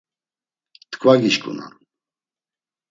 T̆ǩva 0.91 1.13
gişǩunan. 1.21 1.73